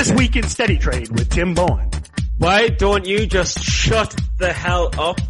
This 0.00 0.12
Week 0.12 0.34
in 0.34 0.48
Steady 0.48 0.78
Trade 0.78 1.10
with 1.10 1.28
Tim 1.28 1.52
Bowen. 1.52 1.90
Why 2.38 2.68
don't 2.68 3.04
you 3.04 3.26
just 3.26 3.62
shut 3.62 4.18
the 4.38 4.50
hell 4.50 4.90
up? 4.98 5.20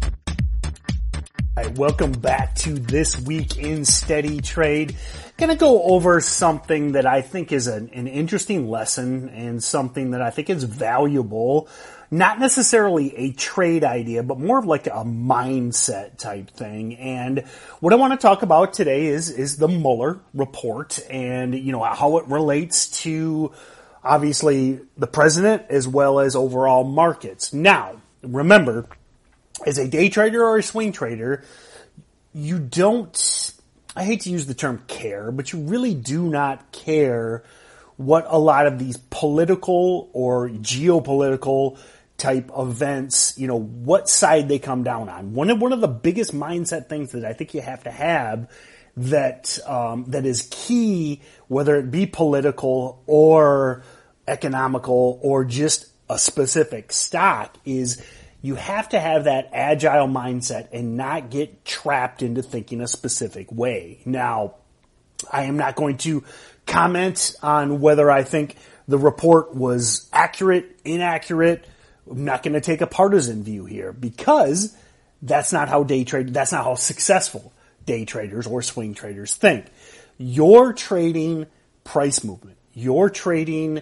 Hi, 1.57 1.67
welcome 1.75 2.13
back 2.13 2.55
to 2.55 2.75
This 2.75 3.19
Week 3.19 3.57
in 3.57 3.83
Steady 3.83 4.39
Trade. 4.39 4.95
Gonna 5.35 5.57
go 5.57 5.83
over 5.83 6.21
something 6.21 6.93
that 6.93 7.05
I 7.05 7.19
think 7.19 7.51
is 7.51 7.67
an, 7.67 7.89
an 7.89 8.07
interesting 8.07 8.69
lesson 8.69 9.27
and 9.27 9.61
something 9.61 10.11
that 10.11 10.21
I 10.21 10.29
think 10.29 10.49
is 10.49 10.63
valuable. 10.63 11.67
Not 12.09 12.39
necessarily 12.39 13.13
a 13.17 13.33
trade 13.33 13.83
idea, 13.83 14.23
but 14.23 14.39
more 14.39 14.57
of 14.57 14.63
like 14.63 14.87
a 14.87 15.03
mindset 15.03 16.17
type 16.17 16.49
thing. 16.49 16.95
And 16.95 17.39
what 17.81 17.91
I 17.91 17.97
want 17.97 18.13
to 18.13 18.25
talk 18.25 18.41
about 18.41 18.71
today 18.71 19.07
is, 19.07 19.29
is 19.29 19.57
the 19.57 19.67
Mueller 19.67 20.21
report 20.33 20.97
and, 21.09 21.53
you 21.53 21.73
know, 21.73 21.83
how 21.83 22.19
it 22.19 22.27
relates 22.29 23.01
to 23.01 23.51
obviously 24.03 24.79
the 24.97 25.07
president 25.07 25.63
as 25.69 25.87
well 25.87 26.19
as 26.19 26.35
overall 26.35 26.83
markets. 26.83 27.53
Now, 27.53 28.01
remember, 28.23 28.87
as 29.65 29.77
a 29.77 29.87
day 29.87 30.09
trader 30.09 30.43
or 30.43 30.57
a 30.57 30.63
swing 30.63 30.91
trader, 30.91 31.43
you 32.33 32.59
don't, 32.59 33.53
I 33.95 34.03
hate 34.03 34.21
to 34.21 34.29
use 34.29 34.45
the 34.45 34.53
term 34.53 34.83
care, 34.87 35.31
but 35.31 35.51
you 35.53 35.59
really 35.59 35.93
do 35.93 36.29
not 36.29 36.71
care 36.71 37.43
what 37.97 38.25
a 38.27 38.39
lot 38.39 38.65
of 38.65 38.79
these 38.79 38.97
political 39.09 40.09
or 40.13 40.49
geopolitical 40.49 41.77
type 42.17 42.51
events, 42.57 43.33
you 43.37 43.47
know, 43.47 43.59
what 43.59 44.07
side 44.07 44.47
they 44.47 44.59
come 44.59 44.83
down 44.83 45.09
on. 45.09 45.33
One 45.33 45.49
of, 45.49 45.59
one 45.59 45.73
of 45.73 45.81
the 45.81 45.87
biggest 45.87 46.33
mindset 46.33 46.87
things 46.87 47.11
that 47.11 47.25
I 47.25 47.33
think 47.33 47.53
you 47.53 47.61
have 47.61 47.83
to 47.83 47.91
have 47.91 48.49
that, 48.97 49.57
um, 49.67 50.05
that 50.09 50.25
is 50.25 50.47
key, 50.51 51.21
whether 51.47 51.75
it 51.75 51.91
be 51.91 52.05
political 52.05 53.01
or 53.07 53.83
economical 54.27 55.19
or 55.21 55.45
just 55.45 55.87
a 56.09 56.17
specific 56.17 56.91
stock 56.91 57.55
is 57.65 58.03
you 58.41 58.55
have 58.55 58.89
to 58.89 58.99
have 58.99 59.25
that 59.25 59.49
agile 59.53 60.07
mindset 60.07 60.67
and 60.71 60.97
not 60.97 61.29
get 61.29 61.63
trapped 61.63 62.21
into 62.21 62.41
thinking 62.41 62.81
a 62.81 62.87
specific 62.87 63.51
way. 63.51 64.01
Now, 64.05 64.55
I 65.31 65.43
am 65.43 65.57
not 65.57 65.75
going 65.75 65.97
to 65.99 66.23
comment 66.65 67.35
on 67.43 67.81
whether 67.81 68.09
I 68.09 68.23
think 68.23 68.55
the 68.87 68.97
report 68.97 69.53
was 69.55 70.09
accurate, 70.11 70.79
inaccurate. 70.83 71.65
I'm 72.09 72.25
not 72.25 72.43
going 72.43 72.53
to 72.53 72.61
take 72.61 72.81
a 72.81 72.87
partisan 72.87 73.43
view 73.43 73.65
here 73.65 73.93
because 73.93 74.75
that's 75.21 75.53
not 75.53 75.69
how 75.69 75.83
day 75.83 76.03
trade, 76.03 76.33
that's 76.33 76.51
not 76.51 76.65
how 76.65 76.75
successful 76.75 77.53
day 77.85 78.05
traders 78.05 78.47
or 78.47 78.61
swing 78.61 78.93
traders 78.93 79.35
think. 79.35 79.65
You're 80.17 80.73
trading 80.73 81.45
price 81.83 82.23
movement. 82.23 82.57
You're 82.73 83.09
trading 83.09 83.81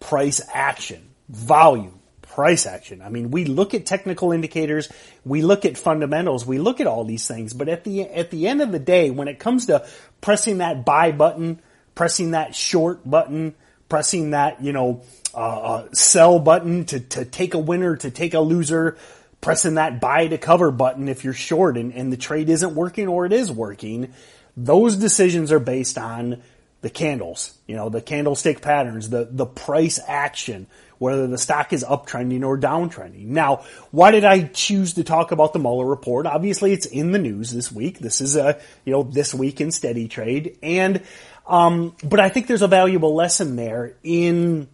price 0.00 0.40
action, 0.52 1.08
volume, 1.28 1.98
price 2.22 2.66
action. 2.66 3.02
I 3.02 3.08
mean, 3.08 3.30
we 3.30 3.44
look 3.44 3.74
at 3.74 3.86
technical 3.86 4.32
indicators, 4.32 4.88
we 5.24 5.42
look 5.42 5.64
at 5.64 5.76
fundamentals, 5.76 6.46
we 6.46 6.58
look 6.58 6.80
at 6.80 6.86
all 6.86 7.04
these 7.04 7.26
things, 7.26 7.52
but 7.52 7.68
at 7.68 7.84
the, 7.84 8.02
at 8.02 8.30
the 8.30 8.46
end 8.46 8.62
of 8.62 8.70
the 8.70 8.78
day, 8.78 9.10
when 9.10 9.28
it 9.28 9.38
comes 9.38 9.66
to 9.66 9.86
pressing 10.20 10.58
that 10.58 10.84
buy 10.84 11.10
button, 11.12 11.60
pressing 11.94 12.32
that 12.32 12.54
short 12.54 13.08
button, 13.08 13.54
pressing 13.88 14.30
that, 14.30 14.62
you 14.62 14.72
know, 14.72 15.02
uh, 15.34 15.38
uh, 15.38 15.88
sell 15.92 16.38
button 16.38 16.84
to, 16.84 17.00
to 17.00 17.24
take 17.24 17.54
a 17.54 17.58
winner, 17.58 17.96
to 17.96 18.10
take 18.10 18.34
a 18.34 18.40
loser, 18.40 18.96
pressing 19.40 19.74
that 19.74 20.00
buy 20.00 20.26
to 20.28 20.38
cover 20.38 20.70
button 20.70 21.08
if 21.08 21.24
you're 21.24 21.32
short 21.32 21.76
and, 21.76 21.92
and 21.92 22.12
the 22.12 22.16
trade 22.16 22.48
isn't 22.48 22.74
working 22.74 23.08
or 23.08 23.26
it 23.26 23.32
is 23.32 23.50
working, 23.50 24.12
those 24.56 24.96
decisions 24.96 25.52
are 25.52 25.60
based 25.60 25.98
on 25.98 26.42
the 26.80 26.90
candles, 26.90 27.58
you 27.66 27.74
know, 27.74 27.88
the 27.88 28.00
candlestick 28.00 28.60
patterns, 28.60 29.10
the, 29.10 29.28
the 29.30 29.46
price 29.46 29.98
action, 30.06 30.66
whether 30.98 31.26
the 31.26 31.38
stock 31.38 31.72
is 31.72 31.84
uptrending 31.84 32.44
or 32.44 32.58
downtrending. 32.58 33.26
Now, 33.26 33.64
why 33.90 34.10
did 34.10 34.24
I 34.24 34.42
choose 34.42 34.94
to 34.94 35.04
talk 35.04 35.32
about 35.32 35.52
the 35.52 35.58
Mueller 35.58 35.86
report? 35.86 36.26
Obviously, 36.26 36.72
it's 36.72 36.86
in 36.86 37.12
the 37.12 37.18
news 37.18 37.50
this 37.50 37.72
week. 37.72 37.98
This 37.98 38.20
is 38.20 38.36
a, 38.36 38.60
you 38.84 38.92
know, 38.92 39.02
this 39.02 39.34
week 39.34 39.60
in 39.60 39.72
steady 39.72 40.08
trade. 40.08 40.58
And, 40.62 41.02
um, 41.46 41.96
but 42.04 42.20
I 42.20 42.28
think 42.28 42.46
there's 42.46 42.62
a 42.62 42.68
valuable 42.68 43.14
lesson 43.14 43.56
there 43.56 43.94
in 44.02 44.68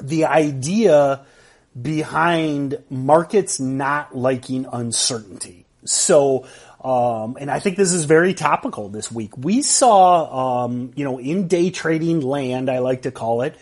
the 0.00 0.26
idea 0.26 1.24
behind 1.80 2.82
markets 2.90 3.58
not 3.58 4.16
liking 4.16 4.66
uncertainty. 4.72 5.66
So, 5.84 6.46
um, 6.84 7.36
and 7.38 7.50
I 7.50 7.60
think 7.60 7.76
this 7.76 7.92
is 7.92 8.04
very 8.04 8.34
topical 8.34 8.88
this 8.88 9.10
week. 9.10 9.36
We 9.36 9.62
saw, 9.62 10.64
um, 10.64 10.92
you 10.96 11.04
know, 11.04 11.18
in 11.18 11.46
day 11.46 11.70
trading 11.70 12.20
land, 12.20 12.68
I 12.68 12.78
like 12.78 13.02
to 13.02 13.12
call 13.12 13.42
it, 13.42 13.56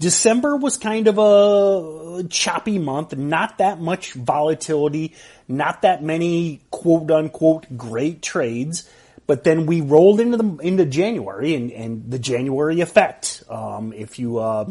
December 0.00 0.56
was 0.56 0.76
kind 0.76 1.06
of 1.06 1.18
a 1.18 2.24
choppy 2.28 2.78
month, 2.78 3.16
not 3.16 3.58
that 3.58 3.80
much 3.80 4.14
volatility, 4.14 5.14
not 5.46 5.82
that 5.82 6.02
many 6.02 6.62
quote 6.70 7.10
unquote 7.10 7.76
great 7.76 8.22
trades. 8.22 8.90
But 9.26 9.44
then 9.44 9.66
we 9.66 9.80
rolled 9.80 10.20
into 10.20 10.36
the 10.36 10.58
into 10.58 10.84
January 10.84 11.54
and, 11.54 11.70
and 11.70 12.10
the 12.10 12.18
January 12.18 12.80
effect. 12.80 13.42
Um, 13.48 13.92
if 13.94 14.18
you 14.18 14.38
uh, 14.38 14.70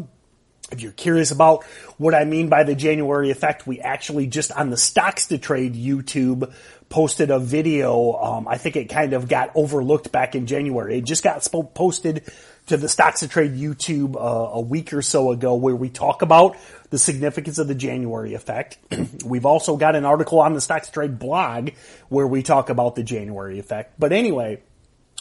if 0.72 0.80
you're 0.80 0.92
curious 0.92 1.30
about 1.30 1.64
what 1.98 2.14
I 2.14 2.24
mean 2.24 2.48
by 2.48 2.64
the 2.64 2.74
January 2.74 3.30
effect, 3.30 3.66
we 3.66 3.80
actually 3.80 4.26
just 4.26 4.50
on 4.50 4.70
the 4.70 4.76
stocks 4.76 5.26
to 5.28 5.38
trade 5.38 5.74
YouTube 5.74 6.52
posted 6.88 7.30
a 7.30 7.38
video. 7.38 8.12
Um, 8.12 8.48
I 8.48 8.56
think 8.56 8.76
it 8.76 8.86
kind 8.86 9.12
of 9.12 9.28
got 9.28 9.50
overlooked 9.54 10.10
back 10.12 10.34
in 10.34 10.46
January. 10.46 10.98
It 10.98 11.04
just 11.04 11.22
got 11.22 11.46
posted 11.74 12.30
to 12.66 12.76
the 12.76 12.88
stocks 12.88 13.20
to 13.20 13.28
trade 13.28 13.54
YouTube 13.54 14.16
uh, 14.16 14.52
a 14.52 14.60
week 14.60 14.92
or 14.92 15.02
so 15.02 15.30
ago 15.32 15.54
where 15.54 15.76
we 15.76 15.90
talk 15.90 16.22
about 16.22 16.56
the 16.90 16.98
significance 16.98 17.58
of 17.58 17.68
the 17.68 17.74
January 17.74 18.34
effect. 18.34 18.78
We've 19.24 19.46
also 19.46 19.76
got 19.76 19.96
an 19.96 20.04
article 20.04 20.40
on 20.40 20.54
the 20.54 20.60
stocks 20.60 20.86
to 20.86 20.92
trade 20.92 21.18
blog 21.18 21.70
where 22.08 22.26
we 22.26 22.42
talk 22.42 22.70
about 22.70 22.94
the 22.94 23.02
January 23.02 23.58
effect. 23.58 23.98
But 23.98 24.12
anyway, 24.12 24.62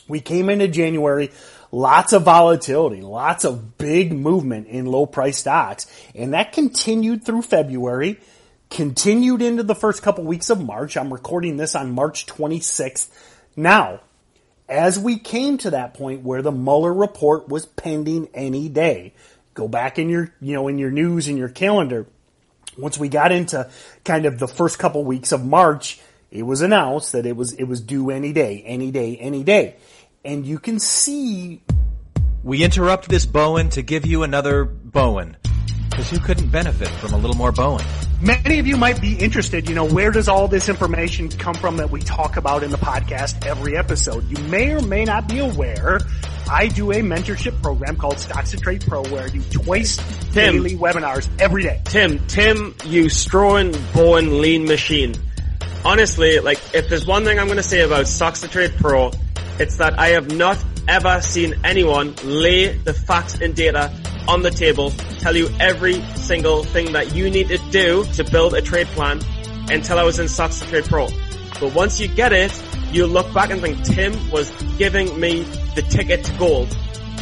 we 0.07 0.19
came 0.19 0.49
into 0.49 0.67
January 0.67 1.31
lots 1.73 2.13
of 2.13 2.21
volatility, 2.21 3.01
lots 3.01 3.43
of 3.43 3.79
big 3.79 4.13
movement 4.13 4.67
in 4.67 4.85
low 4.85 5.07
price 5.07 5.39
stocks. 5.39 5.87
And 6.13 6.33
that 6.33 6.53
continued 6.53 7.25
through 7.25 7.41
February, 7.41 8.19
continued 8.69 9.41
into 9.41 9.63
the 9.63 9.73
first 9.73 10.03
couple 10.03 10.23
weeks 10.23 10.51
of 10.51 10.63
March. 10.63 10.95
I'm 10.95 11.11
recording 11.11 11.57
this 11.57 11.73
on 11.73 11.91
March 11.91 12.27
26th. 12.27 13.09
Now, 13.55 14.01
as 14.69 14.99
we 14.99 15.17
came 15.17 15.57
to 15.59 15.71
that 15.71 15.95
point 15.95 16.21
where 16.21 16.43
the 16.43 16.51
Mueller 16.51 16.93
report 16.93 17.49
was 17.49 17.65
pending 17.65 18.29
any 18.35 18.69
day, 18.69 19.15
go 19.55 19.67
back 19.67 19.97
in 19.97 20.09
your, 20.09 20.31
you 20.39 20.53
know, 20.53 20.67
in 20.67 20.77
your 20.77 20.91
news 20.91 21.27
and 21.27 21.39
your 21.39 21.49
calendar. 21.49 22.05
Once 22.77 22.99
we 22.99 23.09
got 23.09 23.31
into 23.31 23.67
kind 24.05 24.27
of 24.27 24.37
the 24.37 24.47
first 24.47 24.77
couple 24.77 25.03
weeks 25.03 25.31
of 25.31 25.43
March, 25.43 25.99
it 26.29 26.43
was 26.43 26.61
announced 26.61 27.13
that 27.13 27.25
it 27.25 27.35
was, 27.35 27.53
it 27.53 27.65
was 27.65 27.81
due 27.81 28.11
any 28.11 28.31
day, 28.31 28.63
any 28.63 28.91
day, 28.91 29.17
any 29.17 29.43
day 29.43 29.75
and 30.25 30.45
you 30.45 30.59
can 30.59 30.79
see. 30.79 31.61
We 32.43 32.63
interrupt 32.63 33.09
this 33.09 33.25
Bowen 33.25 33.69
to 33.69 33.81
give 33.81 34.05
you 34.05 34.23
another 34.23 34.65
Bowen. 34.65 35.37
Because 35.89 36.09
who 36.09 36.19
couldn't 36.19 36.49
benefit 36.49 36.87
from 36.87 37.13
a 37.13 37.17
little 37.17 37.35
more 37.35 37.51
Bowen? 37.51 37.85
Many 38.19 38.59
of 38.59 38.65
you 38.65 38.77
might 38.77 38.99
be 38.99 39.15
interested, 39.15 39.69
you 39.69 39.75
know, 39.75 39.85
where 39.85 40.11
does 40.11 40.27
all 40.27 40.47
this 40.47 40.67
information 40.67 41.29
come 41.29 41.53
from 41.53 41.77
that 41.77 41.91
we 41.91 41.99
talk 42.01 42.35
about 42.37 42.63
in 42.63 42.71
the 42.71 42.77
podcast 42.77 43.45
every 43.45 43.77
episode? 43.77 44.27
You 44.29 44.43
may 44.45 44.71
or 44.71 44.81
may 44.81 45.03
not 45.05 45.27
be 45.27 45.39
aware, 45.39 45.99
I 46.49 46.67
do 46.67 46.91
a 46.91 46.95
mentorship 46.95 47.61
program 47.61 47.95
called 47.97 48.17
Stocks 48.17 48.51
to 48.51 48.57
Trade 48.57 48.83
Pro 48.87 49.03
where 49.03 49.25
I 49.25 49.29
do 49.29 49.41
twice 49.43 49.97
Tim, 50.31 50.55
daily 50.55 50.75
webinars 50.75 51.29
every 51.39 51.63
day. 51.63 51.81
Tim, 51.85 52.25
Tim, 52.27 52.75
you 52.85 53.09
strong 53.09 53.73
Bowen 53.93 54.41
lean 54.41 54.65
machine. 54.65 55.15
Honestly, 55.85 56.39
like, 56.39 56.59
if 56.73 56.89
there's 56.89 57.05
one 57.05 57.25
thing 57.25 57.37
I'm 57.37 57.47
going 57.47 57.57
to 57.57 57.63
say 57.63 57.81
about 57.81 58.07
Stocks 58.07 58.41
to 58.41 58.47
Trade 58.47 58.73
Pro, 58.77 59.11
it's 59.59 59.77
that 59.77 59.99
I 59.99 60.09
have 60.09 60.35
not 60.35 60.63
ever 60.87 61.21
seen 61.21 61.55
anyone 61.63 62.15
lay 62.23 62.75
the 62.77 62.93
facts 62.93 63.39
and 63.39 63.55
data 63.55 63.91
on 64.27 64.41
the 64.41 64.51
table, 64.51 64.91
tell 65.19 65.35
you 65.35 65.49
every 65.59 66.01
single 66.15 66.63
thing 66.63 66.93
that 66.93 67.13
you 67.15 67.29
need 67.29 67.49
to 67.49 67.57
do 67.71 68.03
to 68.13 68.23
build 68.23 68.53
a 68.53 68.61
trade 68.61 68.87
plan 68.87 69.19
until 69.69 69.99
I 69.99 70.03
was 70.03 70.19
in 70.19 70.27
to 70.27 70.65
Trade 70.67 70.85
Pro. 70.85 71.07
But 71.59 71.73
once 71.73 71.99
you 71.99 72.07
get 72.07 72.33
it, 72.33 72.51
you 72.91 73.07
look 73.07 73.33
back 73.33 73.49
and 73.49 73.61
think 73.61 73.83
Tim 73.83 74.13
was 74.31 74.51
giving 74.77 75.19
me 75.19 75.43
the 75.75 75.81
ticket 75.81 76.23
to 76.25 76.37
gold. 76.37 76.75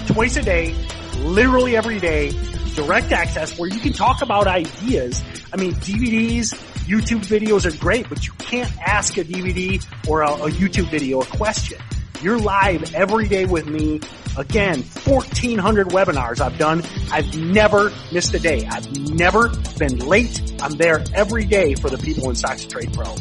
Twice 0.07 0.37
a 0.37 0.41
day, 0.41 0.75
literally 1.19 1.75
every 1.75 1.99
day, 1.99 2.31
direct 2.75 3.11
access 3.11 3.57
where 3.57 3.69
you 3.69 3.79
can 3.79 3.93
talk 3.93 4.21
about 4.21 4.47
ideas. 4.47 5.23
I 5.53 5.57
mean, 5.57 5.73
DVDs, 5.73 6.53
YouTube 6.85 7.25
videos 7.25 7.65
are 7.65 7.77
great, 7.77 8.09
but 8.09 8.25
you 8.25 8.33
can't 8.33 8.71
ask 8.79 9.17
a 9.17 9.23
DVD 9.23 9.83
or 10.07 10.21
a, 10.21 10.31
a 10.31 10.49
YouTube 10.49 10.89
video 10.89 11.21
a 11.21 11.25
question. 11.25 11.79
You're 12.21 12.39
live 12.39 12.93
every 12.93 13.27
day 13.27 13.45
with 13.45 13.65
me. 13.65 13.99
Again, 14.37 14.83
1400 15.05 15.87
webinars 15.87 16.39
I've 16.39 16.57
done. 16.57 16.83
I've 17.11 17.35
never 17.35 17.91
missed 18.11 18.33
a 18.35 18.39
day. 18.39 18.67
I've 18.67 18.95
never 19.09 19.49
been 19.79 19.97
late. 19.97 20.61
I'm 20.61 20.73
there 20.73 21.03
every 21.15 21.45
day 21.45 21.73
for 21.73 21.89
the 21.89 21.97
people 21.97 22.29
in 22.29 22.35
Stocks 22.35 22.61
to 22.63 22.67
Trade 22.67 22.93
Pro. 22.93 23.15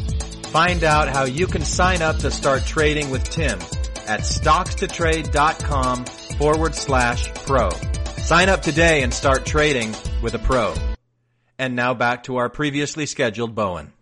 Find 0.51 0.83
out 0.83 1.07
how 1.09 1.23
you 1.23 1.47
can 1.47 1.63
sign 1.63 2.01
up 2.01 2.17
to 2.17 2.29
start 2.29 2.65
trading 2.65 3.09
with 3.09 3.23
Tim 3.23 3.59
at 4.07 4.21
stockstotrade.com 4.21 6.05
forward 6.05 6.75
slash 6.75 7.33
pro. 7.45 7.71
Sign 8.17 8.49
up 8.49 8.61
today 8.61 9.01
and 9.01 9.13
start 9.13 9.45
trading 9.45 9.95
with 10.21 10.35
a 10.35 10.39
pro. 10.39 10.75
And 11.57 11.75
now 11.75 11.93
back 11.93 12.25
to 12.25 12.37
our 12.37 12.49
previously 12.49 13.05
scheduled 13.07 13.55
Bowen. 13.55 13.93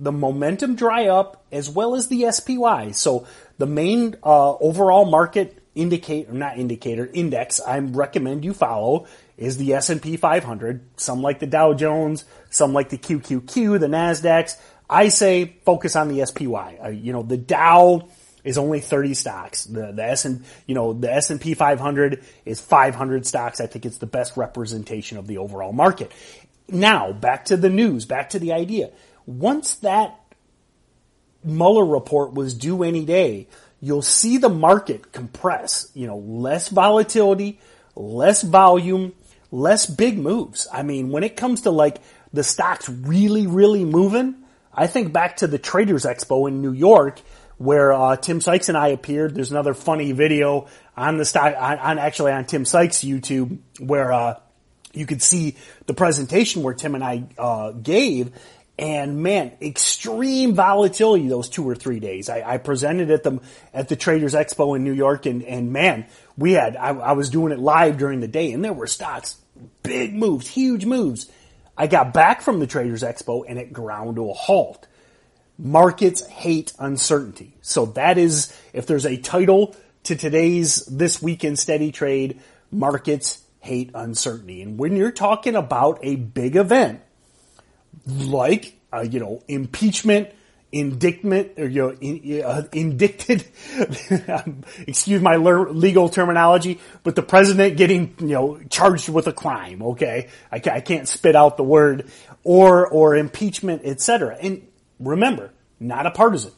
The 0.00 0.10
momentum 0.12 0.74
dry 0.74 1.06
up 1.06 1.44
as 1.52 1.68
well 1.68 1.94
as 1.94 2.08
the 2.08 2.30
SPY. 2.30 2.92
So 2.92 3.26
the 3.58 3.66
main 3.66 4.16
uh, 4.24 4.54
overall 4.56 5.04
market 5.04 5.62
indicator, 5.74 6.32
not 6.32 6.58
indicator, 6.58 7.08
index 7.12 7.60
I 7.60 7.78
recommend 7.78 8.44
you 8.44 8.54
follow 8.54 9.06
is 9.36 9.58
the 9.58 9.74
S&P 9.74 10.16
500. 10.16 10.80
Some 10.96 11.22
like 11.22 11.38
the 11.38 11.46
Dow 11.46 11.74
Jones, 11.74 12.24
some 12.48 12.72
like 12.72 12.88
the 12.88 12.98
QQQ, 12.98 13.78
the 13.78 13.86
Nasdaq. 13.86 14.56
I 14.88 15.08
say 15.08 15.56
focus 15.64 15.96
on 15.96 16.08
the 16.08 16.24
SPY. 16.24 16.78
Uh, 16.82 16.88
you 16.88 17.12
know, 17.12 17.22
the 17.22 17.36
Dow 17.36 18.08
is 18.42 18.58
only 18.58 18.80
30 18.80 19.14
stocks. 19.14 19.64
The, 19.64 19.92
the 19.92 20.04
S 20.04 20.24
and, 20.24 20.44
you 20.66 20.74
know, 20.74 20.94
the 20.94 21.12
S&P 21.12 21.54
500 21.54 22.24
is 22.44 22.60
500 22.60 23.26
stocks. 23.26 23.60
I 23.60 23.66
think 23.66 23.84
it's 23.84 23.98
the 23.98 24.06
best 24.06 24.36
representation 24.36 25.18
of 25.18 25.26
the 25.26 25.38
overall 25.38 25.72
market. 25.72 26.10
Now, 26.68 27.12
back 27.12 27.46
to 27.46 27.56
the 27.56 27.68
news, 27.68 28.06
back 28.06 28.30
to 28.30 28.38
the 28.38 28.52
idea 28.52 28.90
once 29.30 29.74
that 29.76 30.18
Mueller 31.44 31.84
report 31.84 32.34
was 32.34 32.54
due 32.54 32.82
any 32.82 33.04
day, 33.04 33.46
you'll 33.80 34.02
see 34.02 34.38
the 34.38 34.48
market 34.48 35.12
compress, 35.12 35.90
you 35.94 36.06
know, 36.06 36.18
less 36.18 36.68
volatility, 36.68 37.60
less 37.94 38.42
volume, 38.42 39.12
less 39.50 39.86
big 39.86 40.18
moves. 40.18 40.68
I 40.72 40.82
mean, 40.82 41.10
when 41.10 41.24
it 41.24 41.36
comes 41.36 41.62
to 41.62 41.70
like 41.70 41.98
the 42.32 42.42
stocks 42.42 42.88
really, 42.88 43.46
really 43.46 43.84
moving, 43.84 44.34
I 44.72 44.86
think 44.86 45.12
back 45.12 45.38
to 45.38 45.46
the 45.46 45.58
Traders 45.58 46.04
Expo 46.04 46.48
in 46.48 46.60
New 46.60 46.72
York 46.72 47.20
where 47.56 47.92
uh, 47.92 48.16
Tim 48.16 48.40
Sykes 48.40 48.70
and 48.70 48.78
I 48.78 48.88
appeared. 48.88 49.34
There's 49.34 49.50
another 49.50 49.74
funny 49.74 50.12
video 50.12 50.66
on 50.96 51.18
the 51.18 51.26
stock, 51.26 51.54
on, 51.58 51.78
on 51.78 51.98
actually 51.98 52.32
on 52.32 52.46
Tim 52.46 52.64
Sykes' 52.64 53.04
YouTube 53.04 53.58
where 53.78 54.12
uh, 54.12 54.40
you 54.92 55.06
could 55.06 55.20
see 55.22 55.56
the 55.86 55.94
presentation 55.94 56.62
where 56.62 56.74
Tim 56.74 56.94
and 56.94 57.04
I 57.04 57.24
uh, 57.36 57.72
gave, 57.72 58.32
and 58.80 59.22
man, 59.22 59.52
extreme 59.60 60.54
volatility 60.54 61.28
those 61.28 61.50
two 61.50 61.68
or 61.68 61.74
three 61.74 62.00
days. 62.00 62.30
I, 62.30 62.54
I, 62.54 62.56
presented 62.56 63.10
at 63.10 63.22
them 63.22 63.42
at 63.74 63.88
the 63.88 63.94
Traders 63.94 64.32
Expo 64.32 64.74
in 64.74 64.84
New 64.84 64.94
York, 64.94 65.26
and 65.26 65.42
and 65.42 65.70
man, 65.70 66.06
we 66.38 66.52
had 66.52 66.76
I, 66.76 66.88
I, 66.88 67.12
was 67.12 67.28
doing 67.28 67.52
it 67.52 67.58
live 67.58 67.98
during 67.98 68.20
the 68.20 68.28
day, 68.28 68.52
and 68.52 68.64
there 68.64 68.72
were 68.72 68.86
stocks, 68.86 69.36
big 69.82 70.14
moves, 70.14 70.48
huge 70.48 70.86
moves. 70.86 71.30
I 71.76 71.88
got 71.88 72.14
back 72.14 72.40
from 72.40 72.58
the 72.58 72.66
Traders 72.66 73.02
Expo, 73.02 73.44
and 73.46 73.58
it 73.58 73.70
ground 73.70 74.16
to 74.16 74.30
a 74.30 74.32
halt. 74.32 74.86
Markets 75.58 76.26
hate 76.26 76.72
uncertainty, 76.78 77.58
so 77.60 77.84
that 77.86 78.16
is 78.16 78.58
if 78.72 78.86
there's 78.86 79.04
a 79.04 79.18
title 79.18 79.76
to 80.04 80.16
today's 80.16 80.86
this 80.86 81.20
week 81.20 81.44
in 81.44 81.56
steady 81.56 81.92
trade, 81.92 82.40
markets 82.70 83.44
hate 83.58 83.90
uncertainty, 83.94 84.62
and 84.62 84.78
when 84.78 84.96
you're 84.96 85.12
talking 85.12 85.54
about 85.54 85.98
a 86.00 86.16
big 86.16 86.56
event 86.56 87.02
like 88.06 88.78
uh, 88.92 89.00
you 89.00 89.20
know 89.20 89.42
impeachment, 89.48 90.30
indictment, 90.72 91.52
or 91.58 91.68
you 91.68 91.82
know 91.82 91.90
in, 92.00 92.42
uh, 92.42 92.62
indicted. 92.72 93.44
excuse 94.86 95.20
my 95.22 95.36
legal 95.36 96.08
terminology, 96.08 96.80
but 97.02 97.14
the 97.14 97.22
president 97.22 97.76
getting 97.76 98.14
you 98.18 98.26
know 98.28 98.60
charged 98.68 99.08
with 99.08 99.26
a 99.26 99.32
crime. 99.32 99.82
Okay, 99.82 100.28
I, 100.50 100.56
I 100.56 100.80
can't 100.80 101.08
spit 101.08 101.36
out 101.36 101.56
the 101.56 101.64
word 101.64 102.10
or 102.44 102.86
or 102.86 103.16
impeachment, 103.16 103.82
etc. 103.84 104.36
And 104.40 104.66
remember, 104.98 105.52
not 105.78 106.06
a 106.06 106.10
partisan. 106.10 106.52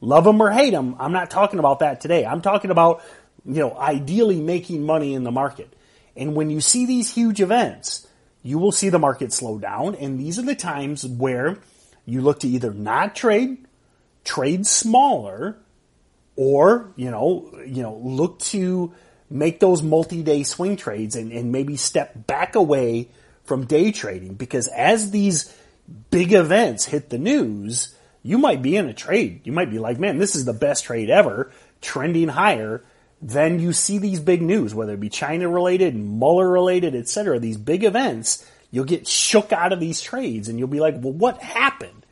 Love 0.00 0.24
them 0.24 0.40
or 0.40 0.50
hate 0.50 0.70
them. 0.70 0.94
I'm 0.98 1.12
not 1.12 1.30
talking 1.30 1.58
about 1.58 1.78
that 1.80 2.00
today. 2.00 2.26
I'm 2.26 2.42
talking 2.42 2.70
about 2.70 3.02
you 3.44 3.60
know 3.60 3.76
ideally 3.76 4.40
making 4.40 4.84
money 4.84 5.14
in 5.14 5.24
the 5.24 5.32
market. 5.32 5.72
And 6.16 6.34
when 6.34 6.48
you 6.48 6.60
see 6.60 6.86
these 6.86 7.12
huge 7.12 7.40
events, 7.40 8.05
you 8.46 8.58
will 8.58 8.72
see 8.72 8.88
the 8.88 8.98
market 8.98 9.32
slow 9.32 9.58
down. 9.58 9.94
And 9.96 10.18
these 10.18 10.38
are 10.38 10.42
the 10.42 10.54
times 10.54 11.04
where 11.04 11.58
you 12.04 12.20
look 12.20 12.40
to 12.40 12.48
either 12.48 12.72
not 12.72 13.16
trade, 13.16 13.66
trade 14.24 14.66
smaller, 14.66 15.56
or, 16.36 16.92
you 16.96 17.10
know, 17.10 17.50
you 17.66 17.82
know, 17.82 17.96
look 17.96 18.38
to 18.40 18.92
make 19.28 19.58
those 19.58 19.82
multi-day 19.82 20.44
swing 20.44 20.76
trades 20.76 21.16
and, 21.16 21.32
and 21.32 21.50
maybe 21.50 21.76
step 21.76 22.26
back 22.26 22.54
away 22.54 23.08
from 23.44 23.64
day 23.64 23.90
trading 23.90 24.34
because 24.34 24.68
as 24.68 25.10
these 25.10 25.52
big 26.10 26.32
events 26.32 26.84
hit 26.84 27.10
the 27.10 27.18
news, 27.18 27.94
you 28.22 28.38
might 28.38 28.62
be 28.62 28.76
in 28.76 28.88
a 28.88 28.94
trade. 28.94 29.40
You 29.44 29.52
might 29.52 29.70
be 29.70 29.78
like, 29.78 29.98
man, 29.98 30.18
this 30.18 30.36
is 30.36 30.44
the 30.44 30.52
best 30.52 30.84
trade 30.84 31.10
ever, 31.10 31.50
trending 31.80 32.28
higher. 32.28 32.82
Then 33.20 33.58
you 33.60 33.72
see 33.72 33.98
these 33.98 34.20
big 34.20 34.42
news, 34.42 34.74
whether 34.74 34.94
it 34.94 35.00
be 35.00 35.08
China 35.08 35.48
related, 35.48 35.96
Mueller 35.96 36.48
related, 36.48 36.94
etc. 36.94 37.38
These 37.38 37.56
big 37.56 37.84
events, 37.84 38.44
you'll 38.70 38.84
get 38.84 39.08
shook 39.08 39.52
out 39.52 39.72
of 39.72 39.80
these 39.80 40.00
trades 40.00 40.48
and 40.48 40.58
you'll 40.58 40.68
be 40.68 40.80
like, 40.80 40.94
well, 40.98 41.12
what 41.12 41.38
happened? 41.38 42.04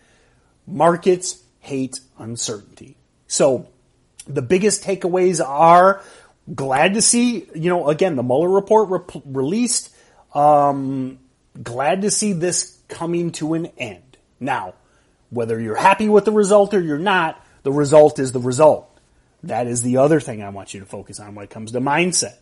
Markets 0.67 1.43
hate 1.61 2.01
uncertainty. 2.19 2.97
So 3.27 3.69
the 4.27 4.43
biggest 4.43 4.83
takeaways 4.83 5.47
are 5.47 6.03
glad 6.53 6.95
to 6.95 7.03
see, 7.03 7.47
you 7.55 7.71
know, 7.71 7.89
again, 7.89 8.17
the 8.17 8.23
Mueller 8.23 8.49
report 8.49 8.89
re- 8.91 9.23
released. 9.27 9.95
Um, 10.35 11.19
glad 11.63 12.03
to 12.03 12.11
see 12.11 12.33
this 12.33 12.79
coming 12.89 13.33
to 13.33 13.55
an 13.55 13.67
end. 13.79 14.17
Now, 14.41 14.75
whether 15.31 15.61
you're 15.61 15.77
happy 15.77 16.09
with 16.09 16.25
the 16.25 16.33
result 16.33 16.75
or 16.75 16.81
you're 16.81 16.99
not, 16.99 17.45
the 17.63 17.73
result 17.73 18.19
is 18.19 18.33
the 18.33 18.41
result. 18.41 18.94
That 19.49 19.67
is 19.67 19.83
the 19.83 19.99
other 19.99 20.21
thing 20.21 20.43
I 20.43 20.49
want 20.49 20.73
you 20.73 20.81
to 20.81 20.87
focus 20.87 21.21
on 21.21 21.35
when 21.35 21.45
it 21.45 21.51
comes 21.51 21.73
to 21.73 21.81
mindset. 21.81 22.37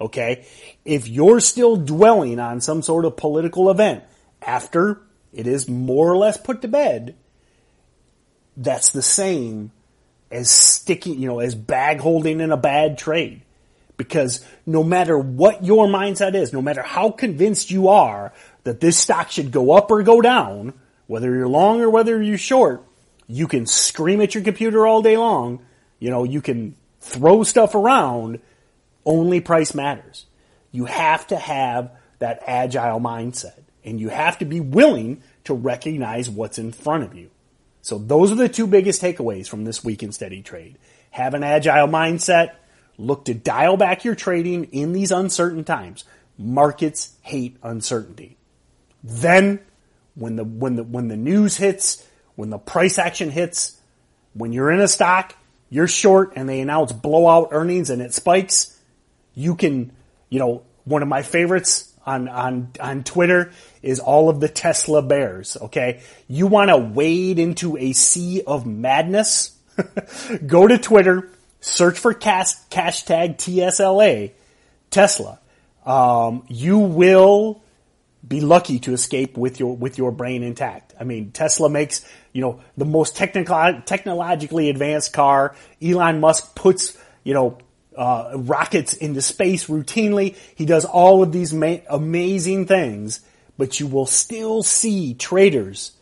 Okay? 0.00 0.46
If 0.84 1.08
you're 1.08 1.40
still 1.40 1.76
dwelling 1.76 2.40
on 2.40 2.60
some 2.60 2.82
sort 2.82 3.04
of 3.04 3.16
political 3.16 3.70
event 3.70 4.04
after 4.40 5.00
it 5.32 5.46
is 5.46 5.68
more 5.68 6.10
or 6.10 6.16
less 6.16 6.36
put 6.36 6.62
to 6.62 6.68
bed, 6.68 7.14
that's 8.56 8.90
the 8.90 9.02
same 9.02 9.70
as 10.30 10.50
sticking, 10.50 11.20
you 11.20 11.28
know, 11.28 11.40
as 11.40 11.54
bag 11.54 12.00
holding 12.00 12.40
in 12.40 12.52
a 12.52 12.56
bad 12.56 12.98
trade. 12.98 13.42
Because 13.98 14.44
no 14.64 14.82
matter 14.82 15.18
what 15.18 15.64
your 15.64 15.86
mindset 15.86 16.34
is, 16.34 16.52
no 16.52 16.62
matter 16.62 16.82
how 16.82 17.10
convinced 17.10 17.70
you 17.70 17.88
are 17.88 18.32
that 18.64 18.80
this 18.80 18.98
stock 18.98 19.30
should 19.30 19.50
go 19.50 19.72
up 19.72 19.90
or 19.90 20.02
go 20.02 20.20
down, 20.20 20.74
whether 21.06 21.34
you're 21.34 21.48
long 21.48 21.80
or 21.80 21.90
whether 21.90 22.20
you're 22.20 22.38
short, 22.38 22.82
you 23.26 23.46
can 23.46 23.66
scream 23.66 24.20
at 24.20 24.34
your 24.34 24.44
computer 24.44 24.86
all 24.86 25.02
day 25.02 25.16
long 25.16 25.60
you 25.98 26.10
know, 26.10 26.24
you 26.24 26.40
can 26.40 26.76
throw 27.00 27.42
stuff 27.42 27.74
around, 27.74 28.40
only 29.04 29.40
price 29.40 29.74
matters. 29.74 30.26
You 30.72 30.86
have 30.86 31.26
to 31.28 31.36
have 31.36 31.90
that 32.18 32.42
agile 32.46 33.00
mindset 33.00 33.62
and 33.84 34.00
you 34.00 34.08
have 34.08 34.38
to 34.38 34.44
be 34.44 34.60
willing 34.60 35.22
to 35.44 35.54
recognize 35.54 36.28
what's 36.28 36.58
in 36.58 36.72
front 36.72 37.04
of 37.04 37.14
you. 37.14 37.30
So 37.82 37.98
those 37.98 38.32
are 38.32 38.36
the 38.36 38.48
two 38.48 38.66
biggest 38.66 39.00
takeaways 39.00 39.48
from 39.48 39.64
this 39.64 39.84
week 39.84 40.02
in 40.02 40.10
steady 40.10 40.42
trade. 40.42 40.76
Have 41.10 41.34
an 41.34 41.44
agile 41.44 41.86
mindset. 41.86 42.54
Look 42.98 43.26
to 43.26 43.34
dial 43.34 43.76
back 43.76 44.04
your 44.04 44.16
trading 44.16 44.64
in 44.64 44.92
these 44.92 45.12
uncertain 45.12 45.62
times. 45.62 46.04
Markets 46.36 47.14
hate 47.22 47.56
uncertainty. 47.62 48.36
Then 49.04 49.60
when 50.16 50.36
the, 50.36 50.44
when 50.44 50.76
the, 50.76 50.82
when 50.82 51.08
the 51.08 51.16
news 51.16 51.56
hits, 51.56 52.04
when 52.34 52.50
the 52.50 52.58
price 52.58 52.98
action 52.98 53.30
hits, 53.30 53.80
when 54.34 54.52
you're 54.52 54.70
in 54.72 54.80
a 54.80 54.88
stock, 54.88 55.34
you're 55.76 55.86
short 55.86 56.32
and 56.36 56.48
they 56.48 56.60
announce 56.60 56.90
blowout 56.90 57.48
earnings 57.50 57.90
and 57.90 58.00
it 58.00 58.14
spikes, 58.14 58.74
you 59.34 59.54
can, 59.54 59.92
you 60.30 60.38
know, 60.38 60.62
one 60.84 61.02
of 61.02 61.08
my 61.08 61.20
favorites 61.20 61.92
on, 62.06 62.28
on, 62.28 62.72
on 62.80 63.04
Twitter 63.04 63.52
is 63.82 64.00
all 64.00 64.30
of 64.30 64.40
the 64.40 64.48
Tesla 64.48 65.02
bears, 65.02 65.54
okay? 65.60 66.00
You 66.28 66.46
want 66.46 66.70
to 66.70 66.78
wade 66.78 67.38
into 67.38 67.76
a 67.76 67.92
sea 67.92 68.42
of 68.46 68.64
madness? 68.64 69.54
Go 70.46 70.66
to 70.66 70.78
Twitter, 70.78 71.28
search 71.60 71.98
for 71.98 72.14
cast, 72.14 72.70
hashtag 72.70 73.36
TSLA, 73.36 74.30
Tesla. 74.90 75.38
Um, 75.84 76.46
you 76.48 76.78
will 76.78 77.62
be 78.26 78.40
lucky 78.40 78.78
to 78.80 78.92
escape 78.92 79.36
with 79.36 79.60
your 79.60 79.76
with 79.76 79.98
your 79.98 80.10
brain 80.10 80.42
intact. 80.42 80.94
I 80.98 81.04
mean, 81.04 81.30
Tesla 81.32 81.68
makes 81.68 82.04
you 82.32 82.42
know 82.42 82.60
the 82.76 82.84
most 82.84 83.16
technical 83.16 83.80
technologically 83.84 84.68
advanced 84.70 85.12
car. 85.12 85.54
Elon 85.82 86.20
Musk 86.20 86.54
puts 86.54 86.96
you 87.24 87.34
know 87.34 87.58
uh, 87.96 88.32
rockets 88.34 88.94
into 88.94 89.22
space 89.22 89.66
routinely. 89.66 90.36
He 90.54 90.66
does 90.66 90.84
all 90.84 91.22
of 91.22 91.32
these 91.32 91.52
ma- 91.52 91.78
amazing 91.88 92.66
things, 92.66 93.20
but 93.56 93.80
you 93.80 93.86
will 93.86 94.06
still 94.06 94.62
see 94.62 95.14
traders 95.14 95.92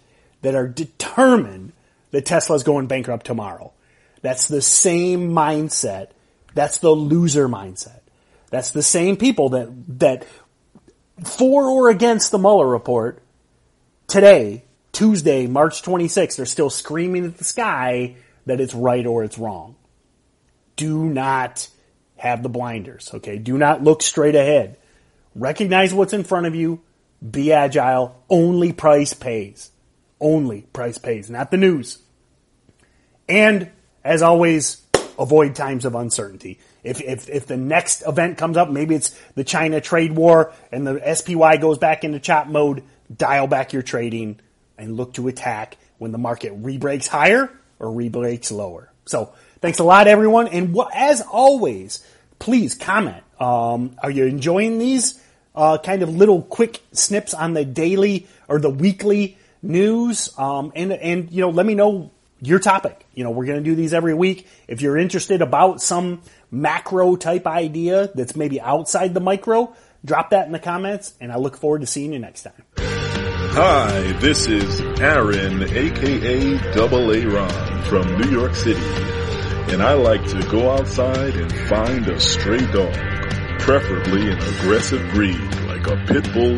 that 0.43 0.54
are 0.54 0.69
determined 0.69 1.73
that 2.11 2.26
Tesla's 2.26 2.62
going 2.62 2.87
bankrupt 2.87 3.26
tomorrow. 3.26 3.73
That's 4.23 4.49
the 4.49 4.62
same 4.62 5.31
mindset. 5.31 6.09
That's 6.54 6.78
the 6.78 6.90
loser 6.90 7.49
mindset. 7.49 8.00
That's 8.50 8.71
the 8.71 8.83
same 8.83 9.16
people 9.16 9.50
that 9.50 9.69
that 9.99 10.26
for 11.23 11.64
or 11.64 11.90
against 11.90 12.30
the 12.30 12.38
Mueller 12.38 12.66
report 12.66 13.23
today 14.06 14.64
Tuesday, 14.94 15.47
March 15.49 15.83
26th, 15.83 16.37
they're 16.37 16.47
still 16.47 16.71
screaming 16.71 17.25
at 17.26 17.37
the 17.37 17.44
sky 17.44 18.14
that 18.47 18.61
it's 18.61 18.75
right 18.75 19.04
or 19.04 19.25
it's 19.25 19.38
wrong. 19.38 19.75
Do 20.76 21.04
not 21.04 21.68
have 22.16 22.42
the 22.42 22.49
blinders, 22.49 23.11
okay? 23.14 23.37
Do 23.37 23.59
not 23.59 23.83
look 23.83 24.02
straight 24.02 24.37
ahead. 24.37 24.78
Recognize 25.35 25.92
what's 25.92 26.12
in 26.12 26.23
front 26.23 26.47
of 26.47 26.54
you. 26.54 26.80
Be 27.28 27.52
agile. 27.52 28.23
Only 28.30 28.73
price 28.73 29.14
pays. 29.14 29.73
Only 30.21 30.62
price 30.62 30.99
pays, 30.99 31.28
not 31.28 31.50
the 31.50 31.56
news. 31.56 31.99
And 33.28 33.71
as 34.04 34.23
always, 34.23 34.80
avoid 35.18 35.54
times 35.54 35.85
of 35.85 35.94
uncertainty. 35.94 36.59
If, 36.83 37.00
if, 37.00 37.28
if 37.28 37.47
the 37.47 37.56
next 37.56 38.02
event 38.06 38.38
comes 38.38 38.56
up, 38.56 38.71
maybe 38.71 38.94
it's 38.94 39.18
the 39.35 39.44
China 39.44 39.80
trade 39.80 40.12
war 40.12 40.52
and 40.71 40.87
the 40.87 41.14
SPY 41.14 41.56
goes 41.56 41.78
back 41.78 42.04
into 42.04 42.21
chop 42.21 42.47
mode, 42.47 42.83
dial 43.14 43.47
back 43.47 43.73
your 43.73 43.83
trading 43.83 44.38
and 44.76 44.97
look 44.97 45.14
to 45.14 45.28
attack 45.28 45.76
when 45.99 46.12
the 46.12 46.18
market 46.18 46.52
re-breaks 46.56 47.06
higher 47.06 47.50
or 47.78 47.90
re-breaks 47.92 48.50
lower. 48.50 48.90
So 49.06 49.33
thanks 49.61 49.78
a 49.78 49.85
lot, 49.85 50.06
everyone. 50.06 50.49
And 50.49 50.76
as 50.92 51.21
always, 51.21 52.04
please 52.38 52.75
comment. 52.75 53.23
Um, 53.38 53.97
are 54.02 54.11
you 54.11 54.26
enjoying 54.26 54.78
these 54.78 55.21
uh, 55.54 55.78
kind 55.78 56.02
of 56.02 56.14
little 56.14 56.42
quick 56.42 56.83
snips 56.92 57.35
on 57.35 57.54
the 57.54 57.64
daily 57.64 58.26
or 58.49 58.59
the 58.59 58.71
weekly 58.71 59.38
news? 59.62 60.30
Um, 60.38 60.73
and 60.75 60.92
and 60.92 61.30
you 61.30 61.40
know, 61.40 61.50
let 61.50 61.66
me 61.66 61.75
know 61.75 62.11
your 62.47 62.59
topic. 62.59 63.05
You 63.15 63.25
know, 63.25 63.31
we're 63.31 63.47
going 63.47 63.59
to 63.59 63.65
do 63.65 63.75
these 63.75 63.95
every 63.95 64.15
week. 64.15 64.47
If 64.69 64.83
you're 64.83 64.97
interested 64.97 65.43
about 65.43 65.81
some 65.81 66.23
macro 66.51 67.17
type 67.17 67.47
idea 67.47 68.11
that's 68.15 68.37
maybe 68.37 68.61
outside 68.61 69.15
the 69.15 69.21
micro, 69.21 69.75
drop 70.05 70.31
that 70.31 70.47
in 70.47 70.53
the 70.53 70.59
comments, 70.59 71.15
and 71.21 71.33
I 71.33 71.37
look 71.37 71.57
forward 71.57 71.81
to 71.81 71.87
seeing 71.87 72.13
you 72.13 72.19
next 72.19 72.43
time. 72.43 72.65
Hi, 72.77 74.13
this 74.21 74.49
is 74.49 74.81
Aaron, 75.01 75.63
aka 75.63 76.73
Double 76.73 77.13
A 77.13 77.25
Ron 77.25 77.83
from 77.85 78.19
New 78.19 78.31
York 78.31 78.55
City, 78.55 78.81
and 79.73 79.81
I 79.81 79.93
like 79.95 80.27
to 80.31 80.43
go 80.51 80.71
outside 80.71 81.37
and 81.37 81.53
find 81.69 82.09
a 82.09 82.19
stray 82.19 82.67
dog, 82.73 82.93
preferably 83.61 84.29
an 84.31 84.39
aggressive 84.39 85.09
breed 85.13 85.39
like 85.67 85.87
a 85.87 85.97
pit 86.07 86.25
bull 86.33 86.57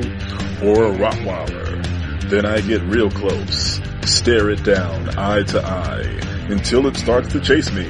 or 0.66 0.86
a 0.86 0.96
Rottweiler. 0.96 2.30
Then 2.30 2.46
I 2.46 2.62
get 2.62 2.82
real 2.84 3.10
close, 3.10 3.78
stare 4.06 4.50
it 4.50 4.62
down 4.64 5.18
eye 5.18 5.42
to 5.42 5.60
eye 5.64 6.20
until 6.48 6.86
it 6.86 6.96
starts 6.96 7.32
to 7.32 7.40
chase 7.40 7.72
me. 7.72 7.84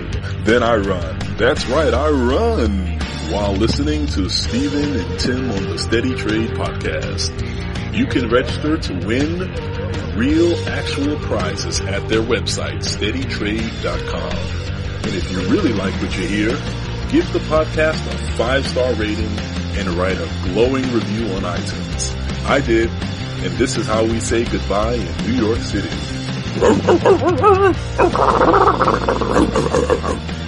Then 0.44 0.62
I 0.62 0.76
run. 0.76 1.18
That's 1.36 1.66
right, 1.66 1.92
I 1.92 2.10
run 2.10 2.98
while 3.30 3.52
listening 3.52 4.06
to 4.06 4.28
Steven 4.28 5.00
and 5.00 5.20
Tim 5.20 5.50
on 5.50 5.62
the 5.64 5.78
Steady 5.78 6.14
Trade 6.14 6.50
podcast. 6.50 7.94
You 7.94 8.06
can 8.06 8.28
register 8.28 8.76
to 8.78 9.06
win 9.06 9.40
real 10.16 10.56
actual 10.68 11.16
prizes 11.20 11.80
at 11.80 12.08
their 12.08 12.22
website, 12.22 12.78
steadytrade.com. 12.78 14.32
And 15.04 15.14
if 15.14 15.30
you 15.30 15.40
really 15.48 15.72
like 15.72 15.94
what 15.94 16.16
you 16.16 16.26
hear, 16.26 16.50
give 17.10 17.30
the 17.32 17.40
podcast 17.50 18.04
a 18.06 18.36
five 18.36 18.66
star 18.66 18.94
rating 18.94 19.38
and 19.78 19.88
write 19.90 20.16
a 20.18 20.28
glowing 20.44 20.90
review 20.92 21.26
on 21.34 21.42
iTunes. 21.42 22.46
I 22.46 22.60
did, 22.60 22.90
and 23.44 23.52
this 23.58 23.76
is 23.76 23.86
how 23.86 24.04
we 24.04 24.20
say 24.20 24.44
goodbye 24.44 24.94
in 24.94 25.16
New 25.26 25.46
York 25.46 25.60
City. 25.60 25.90